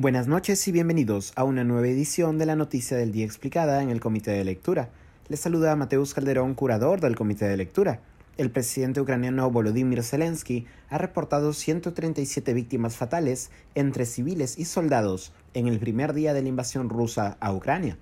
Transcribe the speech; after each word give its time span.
Buenas 0.00 0.28
noches 0.28 0.68
y 0.68 0.70
bienvenidos 0.70 1.32
a 1.34 1.42
una 1.42 1.64
nueva 1.64 1.88
edición 1.88 2.38
de 2.38 2.46
la 2.46 2.54
Noticia 2.54 2.96
del 2.96 3.10
Día 3.10 3.24
Explicada 3.24 3.82
en 3.82 3.90
el 3.90 3.98
Comité 3.98 4.30
de 4.30 4.44
Lectura. 4.44 4.90
Les 5.26 5.40
saluda 5.40 5.74
Mateus 5.74 6.14
Calderón, 6.14 6.54
curador 6.54 7.00
del 7.00 7.16
Comité 7.16 7.48
de 7.48 7.56
Lectura. 7.56 7.98
El 8.36 8.52
presidente 8.52 9.00
ucraniano 9.00 9.50
Volodymyr 9.50 10.04
Zelensky 10.04 10.66
ha 10.88 10.98
reportado 10.98 11.52
137 11.52 12.54
víctimas 12.54 12.94
fatales 12.94 13.50
entre 13.74 14.06
civiles 14.06 14.56
y 14.56 14.66
soldados 14.66 15.32
en 15.52 15.66
el 15.66 15.80
primer 15.80 16.12
día 16.12 16.32
de 16.32 16.42
la 16.42 16.48
invasión 16.48 16.88
rusa 16.88 17.36
a 17.40 17.52
Ucrania. 17.52 17.98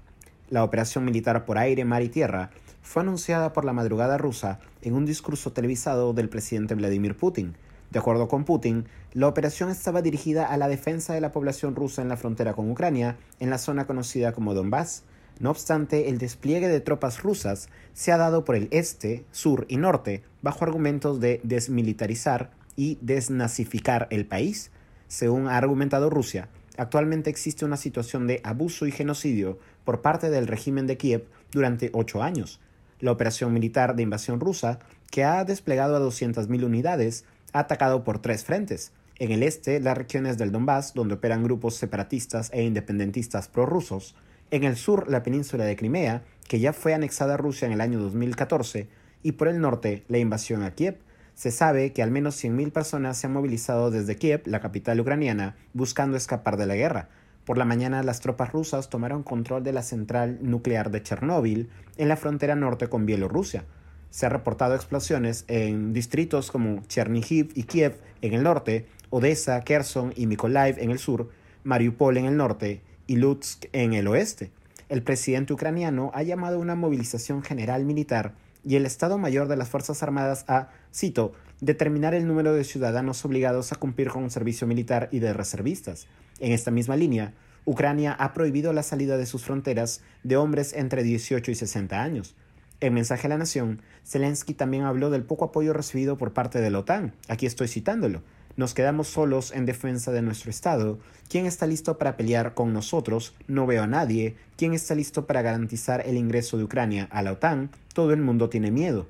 La 0.50 0.64
operación 0.64 1.02
militar 1.02 1.46
por 1.46 1.56
aire, 1.56 1.86
mar 1.86 2.02
y 2.02 2.10
tierra 2.10 2.50
fue 2.82 3.04
anunciada 3.04 3.54
por 3.54 3.64
la 3.64 3.72
madrugada 3.72 4.18
rusa 4.18 4.60
en 4.82 4.92
un 4.92 5.06
discurso 5.06 5.52
televisado 5.52 6.12
del 6.12 6.28
presidente 6.28 6.74
Vladimir 6.74 7.16
Putin, 7.16 7.56
de 7.96 8.00
acuerdo 8.00 8.28
con 8.28 8.44
Putin, 8.44 8.84
la 9.14 9.26
operación 9.26 9.70
estaba 9.70 10.02
dirigida 10.02 10.44
a 10.44 10.58
la 10.58 10.68
defensa 10.68 11.14
de 11.14 11.22
la 11.22 11.32
población 11.32 11.74
rusa 11.74 12.02
en 12.02 12.10
la 12.10 12.18
frontera 12.18 12.52
con 12.52 12.70
Ucrania, 12.70 13.16
en 13.40 13.48
la 13.48 13.56
zona 13.56 13.86
conocida 13.86 14.32
como 14.32 14.52
Donbass. 14.52 15.04
No 15.40 15.48
obstante, 15.48 16.10
el 16.10 16.18
despliegue 16.18 16.68
de 16.68 16.80
tropas 16.80 17.22
rusas 17.22 17.70
se 17.94 18.12
ha 18.12 18.18
dado 18.18 18.44
por 18.44 18.54
el 18.54 18.68
este, 18.70 19.24
sur 19.30 19.64
y 19.70 19.78
norte, 19.78 20.22
bajo 20.42 20.66
argumentos 20.66 21.20
de 21.20 21.40
desmilitarizar 21.42 22.50
y 22.76 22.98
desnazificar 23.00 24.08
el 24.10 24.26
país. 24.26 24.72
Según 25.08 25.48
ha 25.48 25.56
argumentado 25.56 26.10
Rusia, 26.10 26.50
actualmente 26.76 27.30
existe 27.30 27.64
una 27.64 27.78
situación 27.78 28.26
de 28.26 28.42
abuso 28.44 28.86
y 28.86 28.92
genocidio 28.92 29.58
por 29.86 30.02
parte 30.02 30.28
del 30.28 30.48
régimen 30.48 30.86
de 30.86 30.98
Kiev 30.98 31.24
durante 31.50 31.88
ocho 31.94 32.22
años. 32.22 32.60
La 33.00 33.12
operación 33.12 33.54
militar 33.54 33.96
de 33.96 34.02
invasión 34.02 34.38
rusa, 34.38 34.80
que 35.10 35.24
ha 35.24 35.44
desplegado 35.44 35.96
a 35.96 36.00
200.000 36.00 36.62
unidades, 36.64 37.24
atacado 37.58 38.04
por 38.04 38.18
tres 38.20 38.44
frentes. 38.44 38.92
En 39.18 39.32
el 39.32 39.42
este, 39.42 39.80
las 39.80 39.96
regiones 39.96 40.36
del 40.36 40.52
Donbass, 40.52 40.92
donde 40.94 41.14
operan 41.14 41.42
grupos 41.42 41.76
separatistas 41.76 42.50
e 42.52 42.62
independentistas 42.62 43.48
prorrusos. 43.48 44.14
En 44.50 44.64
el 44.64 44.76
sur, 44.76 45.10
la 45.10 45.22
península 45.22 45.64
de 45.64 45.76
Crimea, 45.76 46.22
que 46.48 46.60
ya 46.60 46.72
fue 46.72 46.92
anexada 46.92 47.34
a 47.34 47.38
Rusia 47.38 47.66
en 47.66 47.72
el 47.72 47.80
año 47.80 47.98
2014. 47.98 48.88
Y 49.22 49.32
por 49.32 49.48
el 49.48 49.60
norte, 49.60 50.04
la 50.08 50.18
invasión 50.18 50.62
a 50.62 50.72
Kiev. 50.72 50.98
Se 51.34 51.50
sabe 51.50 51.92
que 51.92 52.02
al 52.02 52.10
menos 52.10 52.42
100.000 52.42 52.72
personas 52.72 53.16
se 53.16 53.26
han 53.26 53.32
movilizado 53.32 53.90
desde 53.90 54.16
Kiev, 54.16 54.42
la 54.46 54.60
capital 54.60 55.00
ucraniana, 55.00 55.56
buscando 55.72 56.16
escapar 56.16 56.56
de 56.56 56.66
la 56.66 56.76
guerra. 56.76 57.08
Por 57.44 57.58
la 57.58 57.64
mañana, 57.64 58.02
las 58.02 58.20
tropas 58.20 58.52
rusas 58.52 58.90
tomaron 58.90 59.22
control 59.22 59.62
de 59.62 59.72
la 59.72 59.82
central 59.82 60.38
nuclear 60.42 60.90
de 60.90 61.02
Chernóbil, 61.02 61.70
en 61.96 62.08
la 62.08 62.16
frontera 62.16 62.54
norte 62.54 62.88
con 62.88 63.06
Bielorrusia 63.06 63.64
se 64.10 64.26
han 64.26 64.32
reportado 64.32 64.74
explosiones 64.74 65.44
en 65.48 65.92
distritos 65.92 66.50
como 66.50 66.82
Chernihiv 66.86 67.50
y 67.54 67.64
Kiev 67.64 67.98
en 68.22 68.34
el 68.34 68.42
norte, 68.42 68.86
Odessa, 69.10 69.60
Kherson 69.62 70.12
y 70.16 70.26
Mykolaiv 70.26 70.78
en 70.78 70.90
el 70.90 70.98
sur, 70.98 71.30
Mariupol 71.64 72.16
en 72.16 72.26
el 72.26 72.36
norte 72.36 72.80
y 73.06 73.16
Lutsk 73.16 73.66
en 73.72 73.94
el 73.94 74.08
oeste. 74.08 74.50
El 74.88 75.02
presidente 75.02 75.52
ucraniano 75.52 76.10
ha 76.14 76.22
llamado 76.22 76.56
a 76.56 76.60
una 76.60 76.74
movilización 76.74 77.42
general 77.42 77.84
militar 77.84 78.34
y 78.64 78.76
el 78.76 78.86
Estado 78.86 79.18
Mayor 79.18 79.48
de 79.48 79.56
las 79.56 79.68
Fuerzas 79.68 80.02
Armadas 80.02 80.44
a, 80.48 80.70
cito, 80.92 81.32
determinar 81.60 82.14
el 82.14 82.26
número 82.26 82.52
de 82.52 82.64
ciudadanos 82.64 83.24
obligados 83.24 83.72
a 83.72 83.76
cumplir 83.76 84.08
con 84.08 84.24
un 84.24 84.30
servicio 84.30 84.66
militar 84.66 85.08
y 85.12 85.20
de 85.20 85.32
reservistas. 85.32 86.06
En 86.40 86.52
esta 86.52 86.70
misma 86.70 86.96
línea, 86.96 87.32
Ucrania 87.64 88.12
ha 88.12 88.32
prohibido 88.32 88.72
la 88.72 88.82
salida 88.82 89.16
de 89.16 89.26
sus 89.26 89.44
fronteras 89.44 90.02
de 90.22 90.36
hombres 90.36 90.72
entre 90.72 91.02
18 91.02 91.50
y 91.50 91.54
60 91.54 92.00
años. 92.00 92.36
En 92.80 92.92
mensaje 92.92 93.26
a 93.26 93.30
la 93.30 93.38
nación, 93.38 93.80
Zelensky 94.04 94.52
también 94.52 94.84
habló 94.84 95.08
del 95.08 95.22
poco 95.22 95.46
apoyo 95.46 95.72
recibido 95.72 96.18
por 96.18 96.34
parte 96.34 96.60
de 96.60 96.70
la 96.70 96.80
OTAN. 96.80 97.14
Aquí 97.28 97.46
estoy 97.46 97.68
citándolo. 97.68 98.22
Nos 98.56 98.74
quedamos 98.74 99.08
solos 99.08 99.50
en 99.52 99.64
defensa 99.64 100.12
de 100.12 100.20
nuestro 100.20 100.50
Estado. 100.50 100.98
¿Quién 101.28 101.46
está 101.46 101.66
listo 101.66 101.96
para 101.96 102.16
pelear 102.16 102.54
con 102.54 102.74
nosotros? 102.74 103.34
No 103.48 103.66
veo 103.66 103.82
a 103.82 103.86
nadie. 103.86 104.36
¿Quién 104.56 104.74
está 104.74 104.94
listo 104.94 105.26
para 105.26 105.42
garantizar 105.42 106.06
el 106.06 106.16
ingreso 106.16 106.58
de 106.58 106.64
Ucrania 106.64 107.08
a 107.10 107.22
la 107.22 107.32
OTAN? 107.32 107.70
Todo 107.94 108.12
el 108.12 108.20
mundo 108.20 108.50
tiene 108.50 108.70
miedo. 108.70 109.06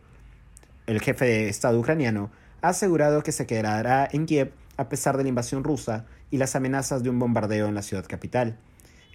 El 0.86 1.00
jefe 1.00 1.24
de 1.24 1.48
Estado 1.48 1.78
ucraniano 1.78 2.30
ha 2.62 2.68
asegurado 2.68 3.24
que 3.24 3.32
se 3.32 3.46
quedará 3.46 4.08
en 4.12 4.26
Kiev 4.26 4.52
a 4.76 4.88
pesar 4.88 5.16
de 5.16 5.24
la 5.24 5.28
invasión 5.28 5.64
rusa 5.64 6.06
y 6.30 6.38
las 6.38 6.54
amenazas 6.54 7.02
de 7.02 7.10
un 7.10 7.18
bombardeo 7.18 7.66
en 7.66 7.74
la 7.74 7.82
ciudad 7.82 8.06
capital. 8.06 8.56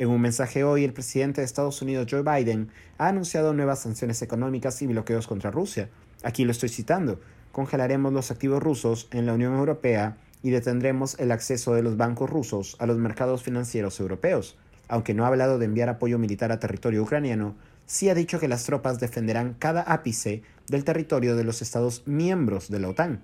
En 0.01 0.09
un 0.09 0.19
mensaje 0.19 0.63
hoy, 0.63 0.83
el 0.83 0.93
presidente 0.93 1.41
de 1.41 1.45
Estados 1.45 1.79
Unidos, 1.83 2.07
Joe 2.09 2.23
Biden, 2.23 2.69
ha 2.97 3.09
anunciado 3.09 3.53
nuevas 3.53 3.83
sanciones 3.83 4.23
económicas 4.23 4.81
y 4.81 4.87
bloqueos 4.87 5.27
contra 5.27 5.51
Rusia. 5.51 5.89
Aquí 6.23 6.43
lo 6.43 6.49
estoy 6.49 6.69
citando. 6.69 7.19
Congelaremos 7.51 8.11
los 8.11 8.31
activos 8.31 8.63
rusos 8.63 9.07
en 9.11 9.27
la 9.27 9.35
Unión 9.35 9.53
Europea 9.53 10.17
y 10.41 10.49
detendremos 10.49 11.19
el 11.19 11.31
acceso 11.31 11.75
de 11.75 11.83
los 11.83 11.97
bancos 11.97 12.31
rusos 12.31 12.77
a 12.79 12.87
los 12.87 12.97
mercados 12.97 13.43
financieros 13.43 13.99
europeos. 13.99 14.57
Aunque 14.87 15.13
no 15.13 15.23
ha 15.23 15.27
hablado 15.27 15.59
de 15.59 15.65
enviar 15.65 15.87
apoyo 15.87 16.17
militar 16.17 16.51
a 16.51 16.59
territorio 16.59 17.03
ucraniano, 17.03 17.53
sí 17.85 18.09
ha 18.09 18.15
dicho 18.15 18.39
que 18.39 18.47
las 18.47 18.63
tropas 18.63 18.99
defenderán 18.99 19.53
cada 19.59 19.81
ápice 19.81 20.41
del 20.67 20.83
territorio 20.83 21.35
de 21.35 21.43
los 21.43 21.61
Estados 21.61 22.01
miembros 22.07 22.71
de 22.71 22.79
la 22.79 22.89
OTAN. 22.89 23.21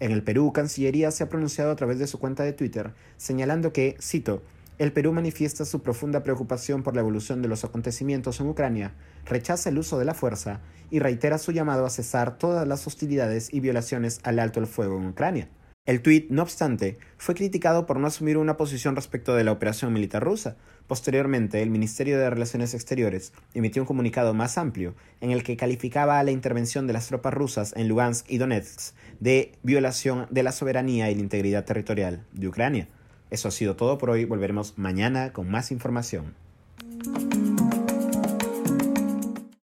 En 0.00 0.10
el 0.10 0.24
Perú, 0.24 0.52
Cancillería 0.52 1.12
se 1.12 1.22
ha 1.22 1.28
pronunciado 1.28 1.70
a 1.70 1.76
través 1.76 2.00
de 2.00 2.08
su 2.08 2.18
cuenta 2.18 2.42
de 2.42 2.52
Twitter, 2.52 2.94
señalando 3.16 3.72
que, 3.72 3.96
cito, 4.02 4.42
el 4.78 4.92
Perú 4.92 5.12
manifiesta 5.12 5.64
su 5.64 5.82
profunda 5.82 6.22
preocupación 6.22 6.82
por 6.82 6.94
la 6.94 7.00
evolución 7.00 7.40
de 7.40 7.48
los 7.48 7.64
acontecimientos 7.64 8.40
en 8.40 8.48
Ucrania, 8.48 8.94
rechaza 9.24 9.70
el 9.70 9.78
uso 9.78 9.98
de 9.98 10.04
la 10.04 10.14
fuerza 10.14 10.60
y 10.90 10.98
reitera 10.98 11.38
su 11.38 11.52
llamado 11.52 11.86
a 11.86 11.90
cesar 11.90 12.36
todas 12.36 12.68
las 12.68 12.86
hostilidades 12.86 13.52
y 13.52 13.60
violaciones 13.60 14.20
al 14.22 14.38
alto 14.38 14.60
el 14.60 14.66
fuego 14.66 14.98
en 14.98 15.06
Ucrania. 15.06 15.48
El 15.86 16.02
tuit, 16.02 16.30
no 16.30 16.42
obstante, 16.42 16.98
fue 17.16 17.36
criticado 17.36 17.86
por 17.86 18.00
no 18.00 18.08
asumir 18.08 18.38
una 18.38 18.56
posición 18.56 18.96
respecto 18.96 19.36
de 19.36 19.44
la 19.44 19.52
operación 19.52 19.92
militar 19.92 20.22
rusa. 20.22 20.56
Posteriormente, 20.88 21.62
el 21.62 21.70
Ministerio 21.70 22.18
de 22.18 22.28
Relaciones 22.28 22.74
Exteriores 22.74 23.32
emitió 23.54 23.82
un 23.82 23.86
comunicado 23.86 24.34
más 24.34 24.58
amplio 24.58 24.96
en 25.20 25.30
el 25.30 25.44
que 25.44 25.56
calificaba 25.56 26.18
a 26.18 26.24
la 26.24 26.32
intervención 26.32 26.88
de 26.88 26.92
las 26.92 27.06
tropas 27.06 27.34
rusas 27.34 27.72
en 27.76 27.86
Lugansk 27.86 28.28
y 28.28 28.38
Donetsk 28.38 28.94
de 29.20 29.52
violación 29.62 30.26
de 30.30 30.42
la 30.42 30.50
soberanía 30.50 31.08
y 31.10 31.14
la 31.14 31.22
integridad 31.22 31.64
territorial 31.64 32.26
de 32.32 32.48
Ucrania. 32.48 32.88
Eso 33.30 33.48
ha 33.48 33.50
sido 33.50 33.76
todo 33.76 33.98
por 33.98 34.10
hoy. 34.10 34.24
Volveremos 34.24 34.76
mañana 34.76 35.32
con 35.32 35.50
más 35.50 35.70
información. 35.72 36.34